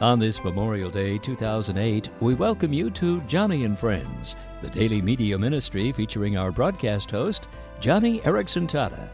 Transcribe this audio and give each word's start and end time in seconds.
On 0.00 0.20
this 0.20 0.44
Memorial 0.44 0.90
Day 0.90 1.18
2008, 1.18 2.08
we 2.20 2.34
welcome 2.34 2.72
you 2.72 2.88
to 2.90 3.20
Joni 3.22 3.64
and 3.64 3.76
Friends, 3.76 4.36
the 4.62 4.68
daily 4.68 5.02
media 5.02 5.36
ministry 5.36 5.90
featuring 5.90 6.36
our 6.36 6.52
broadcast 6.52 7.10
host, 7.10 7.48
Joni 7.80 8.22
Eareckson 8.22 8.68
Tada. 8.68 9.10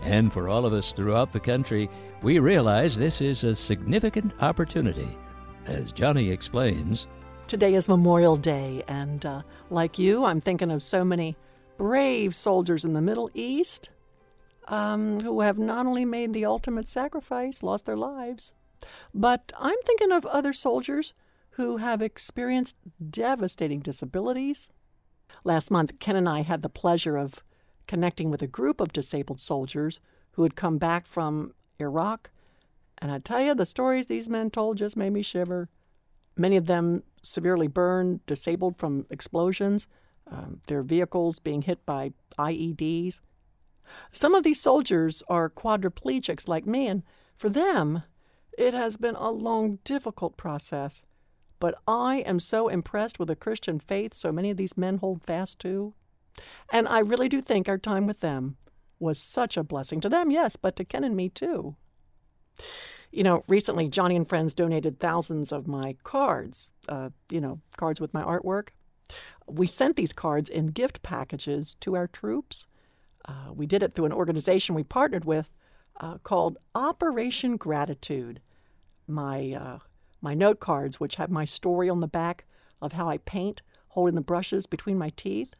And 0.00 0.32
for 0.32 0.48
all 0.48 0.64
of 0.64 0.72
us 0.72 0.92
throughout 0.92 1.32
the 1.32 1.38
country, 1.38 1.90
we 2.22 2.38
realize 2.38 2.96
this 2.96 3.20
is 3.20 3.44
a 3.44 3.54
significant 3.54 4.32
opportunity. 4.40 5.18
As 5.66 5.92
Joni 5.92 6.32
explains, 6.32 7.06
Today 7.46 7.74
is 7.74 7.86
Memorial 7.86 8.38
Day, 8.38 8.82
and 8.88 9.26
uh, 9.26 9.42
like 9.68 9.98
you, 9.98 10.24
I'm 10.24 10.40
thinking 10.40 10.70
of 10.70 10.82
so 10.82 11.04
many 11.04 11.36
brave 11.76 12.34
soldiers 12.34 12.86
in 12.86 12.94
the 12.94 13.02
Middle 13.02 13.28
East 13.34 13.90
um, 14.68 15.20
who 15.20 15.42
have 15.42 15.58
not 15.58 15.84
only 15.84 16.06
made 16.06 16.32
the 16.32 16.46
ultimate 16.46 16.88
sacrifice, 16.88 17.62
lost 17.62 17.84
their 17.84 17.98
lives, 17.98 18.54
but 19.14 19.52
I'm 19.58 19.78
thinking 19.84 20.12
of 20.12 20.26
other 20.26 20.52
soldiers 20.52 21.14
who 21.52 21.78
have 21.78 22.00
experienced 22.00 22.76
devastating 23.10 23.80
disabilities. 23.80 24.70
Last 25.44 25.70
month, 25.70 25.98
Ken 25.98 26.16
and 26.16 26.28
I 26.28 26.42
had 26.42 26.62
the 26.62 26.68
pleasure 26.68 27.16
of 27.16 27.42
connecting 27.86 28.30
with 28.30 28.42
a 28.42 28.46
group 28.46 28.80
of 28.80 28.92
disabled 28.92 29.40
soldiers 29.40 30.00
who 30.32 30.42
had 30.42 30.56
come 30.56 30.78
back 30.78 31.06
from 31.06 31.52
Iraq. 31.78 32.30
And 32.98 33.10
I 33.10 33.18
tell 33.18 33.40
you, 33.40 33.54
the 33.54 33.66
stories 33.66 34.06
these 34.06 34.28
men 34.28 34.50
told 34.50 34.78
just 34.78 34.96
made 34.96 35.12
me 35.12 35.22
shiver. 35.22 35.68
Many 36.36 36.56
of 36.56 36.66
them 36.66 37.02
severely 37.22 37.66
burned, 37.66 38.24
disabled 38.26 38.78
from 38.78 39.06
explosions, 39.10 39.86
um, 40.30 40.60
their 40.68 40.82
vehicles 40.82 41.38
being 41.38 41.62
hit 41.62 41.84
by 41.84 42.12
IEDs. 42.38 43.20
Some 44.10 44.34
of 44.34 44.44
these 44.44 44.60
soldiers 44.60 45.22
are 45.28 45.50
quadriplegics 45.50 46.48
like 46.48 46.64
me, 46.64 46.86
and 46.86 47.02
for 47.36 47.48
them, 47.48 48.02
it 48.58 48.74
has 48.74 48.96
been 48.96 49.14
a 49.16 49.30
long, 49.30 49.78
difficult 49.84 50.36
process. 50.36 51.02
But 51.58 51.76
I 51.86 52.18
am 52.26 52.40
so 52.40 52.68
impressed 52.68 53.18
with 53.18 53.28
the 53.28 53.36
Christian 53.36 53.78
faith 53.78 54.14
so 54.14 54.32
many 54.32 54.50
of 54.50 54.56
these 54.56 54.76
men 54.76 54.98
hold 54.98 55.24
fast 55.24 55.58
to. 55.60 55.94
And 56.72 56.88
I 56.88 57.00
really 57.00 57.28
do 57.28 57.40
think 57.40 57.68
our 57.68 57.78
time 57.78 58.06
with 58.06 58.20
them 58.20 58.56
was 58.98 59.18
such 59.18 59.56
a 59.56 59.62
blessing 59.62 60.00
to 60.00 60.08
them, 60.08 60.30
yes, 60.30 60.56
but 60.56 60.76
to 60.76 60.84
Ken 60.84 61.04
and 61.04 61.16
me 61.16 61.28
too. 61.28 61.76
You 63.10 63.22
know, 63.22 63.44
recently 63.46 63.88
Joni 63.88 64.16
and 64.16 64.28
Friends 64.28 64.54
donated 64.54 64.98
thousands 64.98 65.52
of 65.52 65.68
my 65.68 65.96
cards, 66.02 66.70
uh, 66.88 67.10
you 67.30 67.40
know, 67.40 67.60
cards 67.76 68.00
with 68.00 68.14
my 68.14 68.22
artwork. 68.22 68.68
We 69.46 69.66
sent 69.66 69.96
these 69.96 70.12
cards 70.12 70.48
in 70.48 70.68
gift 70.68 71.02
packages 71.02 71.76
to 71.80 71.94
our 71.94 72.06
troops. 72.06 72.66
Uh, 73.26 73.52
we 73.54 73.66
did 73.66 73.82
it 73.82 73.94
through 73.94 74.06
an 74.06 74.12
organization 74.12 74.74
we 74.74 74.82
partnered 74.82 75.24
with 75.24 75.52
uh, 76.00 76.18
called 76.18 76.58
Operation 76.74 77.56
Gratitude. 77.56 78.40
My 79.06 79.52
uh, 79.52 79.78
my 80.20 80.34
note 80.34 80.60
cards, 80.60 81.00
which 81.00 81.16
have 81.16 81.30
my 81.30 81.44
story 81.44 81.88
on 81.88 82.00
the 82.00 82.06
back 82.06 82.44
of 82.80 82.92
how 82.92 83.08
I 83.08 83.18
paint, 83.18 83.62
holding 83.88 84.14
the 84.14 84.20
brushes 84.20 84.66
between 84.66 84.96
my 84.96 85.10
teeth. 85.10 85.54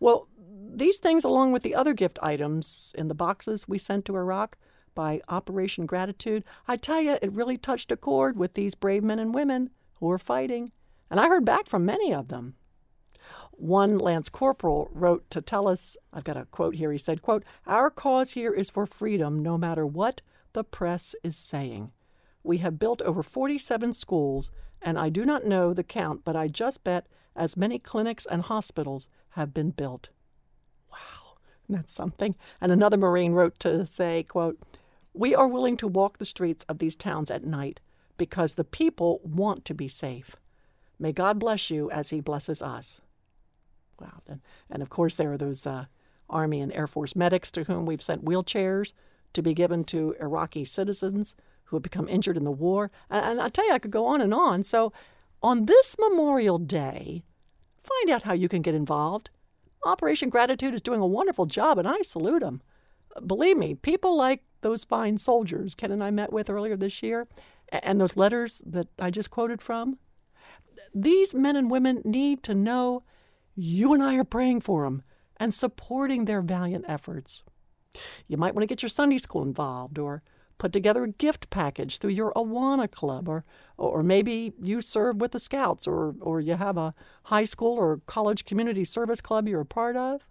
Well, 0.00 0.28
these 0.74 0.98
things, 0.98 1.24
along 1.24 1.52
with 1.52 1.62
the 1.62 1.74
other 1.74 1.92
gift 1.92 2.18
items 2.22 2.94
in 2.96 3.08
the 3.08 3.14
boxes 3.14 3.68
we 3.68 3.78
sent 3.78 4.04
to 4.06 4.16
Iraq 4.16 4.56
by 4.94 5.20
Operation 5.28 5.86
Gratitude, 5.86 6.44
I 6.68 6.76
tell 6.76 7.00
you, 7.00 7.18
it 7.20 7.32
really 7.32 7.58
touched 7.58 7.92
a 7.92 7.96
chord 7.96 8.38
with 8.38 8.54
these 8.54 8.74
brave 8.74 9.02
men 9.02 9.18
and 9.18 9.34
women 9.34 9.70
who 9.94 10.10
are 10.10 10.18
fighting. 10.18 10.72
And 11.10 11.18
I 11.20 11.28
heard 11.28 11.44
back 11.44 11.66
from 11.66 11.84
many 11.84 12.14
of 12.14 12.28
them. 12.28 12.54
One 13.56 13.98
Lance 13.98 14.28
Corporal 14.28 14.90
wrote 14.92 15.28
to 15.30 15.40
tell 15.40 15.68
us, 15.68 15.96
I've 16.12 16.24
got 16.24 16.36
a 16.36 16.46
quote 16.46 16.74
here. 16.74 16.92
He 16.92 16.98
said, 16.98 17.22
quote, 17.22 17.44
Our 17.66 17.90
cause 17.90 18.32
here 18.32 18.52
is 18.52 18.70
for 18.70 18.86
freedom 18.86 19.42
no 19.42 19.56
matter 19.56 19.86
what 19.86 20.20
the 20.52 20.64
press 20.64 21.14
is 21.22 21.36
saying. 21.36 21.92
We 22.42 22.58
have 22.58 22.78
built 22.78 23.02
over 23.02 23.22
47 23.22 23.92
schools, 23.92 24.50
and 24.80 24.98
I 24.98 25.08
do 25.08 25.24
not 25.24 25.46
know 25.46 25.72
the 25.72 25.84
count, 25.84 26.22
but 26.24 26.36
I 26.36 26.48
just 26.48 26.82
bet 26.82 27.06
as 27.36 27.56
many 27.56 27.78
clinics 27.78 28.26
and 28.26 28.42
hospitals 28.42 29.08
have 29.30 29.54
been 29.54 29.70
built. 29.70 30.08
Wow, 30.90 31.36
that's 31.68 31.92
something. 31.92 32.34
And 32.60 32.72
another 32.72 32.96
Marine 32.96 33.32
wrote 33.32 33.58
to 33.60 33.86
say, 33.86 34.24
quote, 34.24 34.58
We 35.14 35.34
are 35.34 35.48
willing 35.48 35.76
to 35.78 35.88
walk 35.88 36.18
the 36.18 36.24
streets 36.24 36.64
of 36.68 36.78
these 36.78 36.96
towns 36.96 37.30
at 37.30 37.44
night 37.44 37.80
because 38.16 38.54
the 38.54 38.64
people 38.64 39.20
want 39.24 39.64
to 39.66 39.74
be 39.74 39.88
safe. 39.88 40.36
May 40.98 41.12
God 41.12 41.38
bless 41.38 41.70
you 41.70 41.90
as 41.90 42.10
He 42.10 42.20
blesses 42.20 42.62
us. 42.62 43.01
Wow. 44.00 44.22
And, 44.26 44.40
and 44.70 44.82
of 44.82 44.90
course, 44.90 45.14
there 45.14 45.32
are 45.32 45.38
those 45.38 45.66
uh, 45.66 45.86
Army 46.28 46.60
and 46.60 46.72
Air 46.72 46.86
Force 46.86 47.14
medics 47.14 47.50
to 47.52 47.64
whom 47.64 47.86
we've 47.86 48.02
sent 48.02 48.24
wheelchairs 48.24 48.92
to 49.32 49.42
be 49.42 49.54
given 49.54 49.84
to 49.84 50.14
Iraqi 50.20 50.64
citizens 50.64 51.34
who 51.64 51.76
have 51.76 51.82
become 51.82 52.08
injured 52.08 52.36
in 52.36 52.44
the 52.44 52.50
war. 52.50 52.90
And, 53.10 53.24
and 53.24 53.40
I 53.40 53.48
tell 53.48 53.66
you, 53.66 53.72
I 53.72 53.78
could 53.78 53.90
go 53.90 54.06
on 54.06 54.20
and 54.20 54.34
on. 54.34 54.62
So, 54.62 54.92
on 55.42 55.66
this 55.66 55.96
Memorial 55.98 56.58
Day, 56.58 57.24
find 57.82 58.10
out 58.10 58.22
how 58.22 58.32
you 58.32 58.48
can 58.48 58.62
get 58.62 58.74
involved. 58.74 59.30
Operation 59.84 60.28
Gratitude 60.28 60.74
is 60.74 60.82
doing 60.82 61.00
a 61.00 61.06
wonderful 61.06 61.46
job, 61.46 61.78
and 61.78 61.88
I 61.88 62.02
salute 62.02 62.40
them. 62.40 62.62
Believe 63.26 63.56
me, 63.56 63.74
people 63.74 64.16
like 64.16 64.42
those 64.60 64.84
fine 64.84 65.18
soldiers 65.18 65.74
Ken 65.74 65.90
and 65.90 66.02
I 66.02 66.10
met 66.12 66.32
with 66.32 66.48
earlier 66.48 66.76
this 66.76 67.02
year, 67.02 67.26
and 67.70 68.00
those 68.00 68.16
letters 68.16 68.62
that 68.64 68.86
I 68.98 69.10
just 69.10 69.30
quoted 69.30 69.60
from, 69.60 69.98
these 70.94 71.34
men 71.34 71.56
and 71.56 71.70
women 71.70 72.02
need 72.04 72.42
to 72.44 72.54
know 72.54 73.02
you 73.54 73.92
and 73.92 74.02
I 74.02 74.16
are 74.16 74.24
praying 74.24 74.60
for 74.62 74.84
them 74.84 75.02
and 75.36 75.54
supporting 75.54 76.24
their 76.24 76.40
valiant 76.40 76.84
efforts. 76.88 77.42
You 78.26 78.36
might 78.36 78.54
want 78.54 78.62
to 78.62 78.66
get 78.66 78.82
your 78.82 78.88
Sunday 78.88 79.18
school 79.18 79.42
involved 79.42 79.98
or 79.98 80.22
put 80.58 80.72
together 80.72 81.04
a 81.04 81.08
gift 81.08 81.50
package 81.50 81.98
through 81.98 82.10
your 82.12 82.32
Awana 82.34 82.90
club 82.90 83.28
or 83.28 83.44
or 83.76 84.02
maybe 84.02 84.52
you 84.62 84.80
serve 84.80 85.20
with 85.20 85.32
the 85.32 85.40
scouts 85.40 85.86
or 85.86 86.14
or 86.20 86.40
you 86.40 86.54
have 86.54 86.78
a 86.78 86.94
high 87.24 87.44
school 87.44 87.76
or 87.76 88.00
college 88.06 88.44
community 88.44 88.84
service 88.84 89.20
club 89.20 89.48
you're 89.48 89.62
a 89.62 89.66
part 89.66 89.96
of 89.96 90.24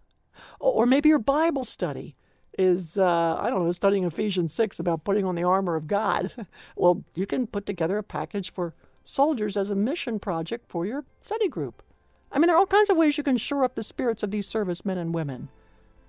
or 0.59 0.85
maybe 0.85 1.09
your 1.09 1.19
Bible 1.19 1.65
study 1.65 2.15
is 2.57 2.97
uh, 2.97 3.37
I 3.39 3.49
don't 3.49 3.65
know 3.65 3.71
studying 3.71 4.05
Ephesians 4.05 4.53
6 4.53 4.79
about 4.79 5.03
putting 5.03 5.25
on 5.25 5.35
the 5.35 5.43
armor 5.43 5.75
of 5.75 5.87
God. 5.87 6.47
well, 6.75 7.03
you 7.15 7.25
can 7.25 7.47
put 7.47 7.65
together 7.65 7.97
a 7.97 8.03
package 8.03 8.51
for 8.51 8.73
soldiers 9.03 9.57
as 9.57 9.69
a 9.69 9.75
mission 9.75 10.19
project 10.19 10.69
for 10.69 10.85
your 10.85 11.05
study 11.21 11.47
group. 11.47 11.83
I 12.31 12.39
mean, 12.39 12.47
there 12.47 12.55
are 12.55 12.59
all 12.59 12.65
kinds 12.65 12.89
of 12.89 12.97
ways 12.97 13.17
you 13.17 13.23
can 13.23 13.37
shore 13.37 13.63
up 13.63 13.75
the 13.75 13.83
spirits 13.83 14.23
of 14.23 14.31
these 14.31 14.47
servicemen 14.47 14.97
and 14.97 15.13
women. 15.13 15.49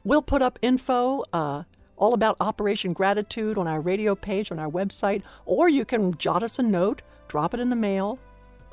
We'll 0.05 0.23
put 0.23 0.43
up 0.43 0.59
info 0.63 1.25
uh, 1.33 1.65
all 1.97 2.15
about 2.15 2.37
Operation 2.41 2.93
Gratitude 2.93 3.59
on 3.59 3.67
our 3.67 3.81
radio 3.81 4.15
page 4.15 4.51
on 4.51 4.59
our 4.59 4.71
website, 4.71 5.23
or 5.47 5.69
you 5.69 5.85
can 5.85 6.15
jot 6.17 6.43
us 6.43 6.59
a 6.59 6.63
note, 6.63 7.03
drop 7.29 7.55
it 7.55 7.61
in 7.61 7.71
the 7.71 7.77
mail. 7.77 8.19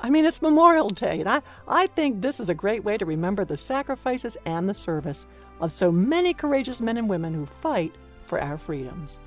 I 0.00 0.10
mean, 0.10 0.24
it's 0.24 0.40
Memorial 0.40 0.88
Day, 0.88 1.20
and 1.20 1.28
I, 1.28 1.42
I 1.68 1.86
think 1.88 2.22
this 2.22 2.40
is 2.40 2.48
a 2.48 2.54
great 2.54 2.84
way 2.84 2.96
to 2.96 3.04
remember 3.04 3.44
the 3.44 3.56
sacrifices 3.56 4.36
and 4.46 4.68
the 4.68 4.74
service 4.74 5.26
of 5.60 5.72
so 5.72 5.92
many 5.92 6.32
courageous 6.32 6.80
men 6.80 6.96
and 6.96 7.08
women 7.08 7.34
who 7.34 7.46
fight 7.46 7.94
for 8.24 8.40
our 8.40 8.56
freedoms. 8.56 9.18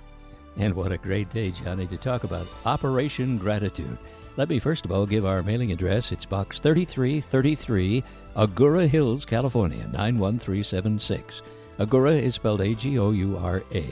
And 0.58 0.74
what 0.74 0.92
a 0.92 0.98
great 0.98 1.32
day, 1.32 1.52
Joni, 1.52 1.88
to 1.90 1.98
talk 1.98 2.24
about 2.24 2.48
Operation 2.66 3.38
Gratitude. 3.38 3.98
Let 4.36 4.50
me 4.50 4.58
first 4.58 4.86
of 4.86 4.92
all 4.92 5.06
give 5.06 5.26
our 5.26 5.44
mailing 5.44 5.72
address. 5.72 6.12
It's 6.12 6.26
Box 6.26 6.60
3333, 6.60 8.04
Agoura 8.36 8.88
Hills, 8.88 9.26
California, 9.26 9.88
91376. 9.94 11.44
Agoura 11.78 12.20
is 12.20 12.34
spelled 12.36 12.62
A 12.62 12.74
G 12.74 12.98
O 12.98 13.12
U 13.12 13.38
R 13.38 13.62
A. 13.74 13.86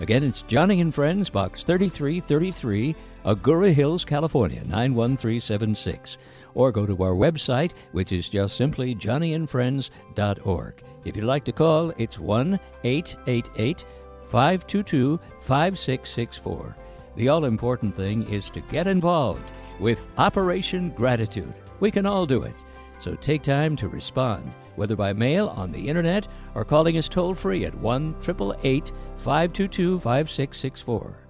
Again, 0.00 0.24
it's 0.24 0.42
Joni 0.42 0.80
and 0.80 0.92
Friends, 0.92 1.30
Box 1.30 1.62
3333, 1.62 2.96
Agoura 3.24 3.72
Hills, 3.72 4.04
California, 4.04 4.62
91376. 4.64 6.18
Or 6.54 6.72
go 6.72 6.84
to 6.84 7.02
our 7.02 7.14
website, 7.14 7.72
which 7.92 8.12
is 8.12 8.28
just 8.28 8.56
simply 8.56 8.94
joniandfriends.org. 8.94 10.82
If 11.04 11.14
you'd 11.14 11.24
like 11.24 11.44
to 11.44 11.52
call, 11.52 11.90
it's 11.96 12.18
1 12.18 12.58
888 12.82 13.84
522 14.26 15.20
5664. 15.40 16.76
The 17.16 17.28
all 17.28 17.46
important 17.46 17.96
thing 17.96 18.28
is 18.28 18.50
to 18.50 18.60
get 18.60 18.86
involved 18.86 19.52
with 19.80 20.06
Operation 20.18 20.90
Gratitude. 20.90 21.52
We 21.80 21.90
can 21.90 22.06
all 22.06 22.26
do 22.26 22.42
it. 22.42 22.54
So 22.98 23.14
take 23.14 23.42
time 23.42 23.74
to 23.76 23.88
respond, 23.88 24.52
whether 24.76 24.96
by 24.96 25.12
mail, 25.12 25.48
on 25.48 25.72
the 25.72 25.88
internet, 25.88 26.28
or 26.54 26.64
calling 26.64 26.98
us 26.98 27.08
toll 27.08 27.34
free 27.34 27.64
at 27.64 27.74
1 27.74 28.14
522 28.20 29.98
5664. 29.98 31.25